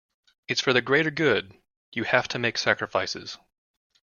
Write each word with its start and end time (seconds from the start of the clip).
It’s 0.47 0.59
for 0.61 0.73
the 0.73 0.81
greater 0.81 1.11
good, 1.11 1.53
you 1.91 2.05
have 2.05 2.27
to 2.29 2.39
make 2.39 2.57
sacrifices. 2.57 3.37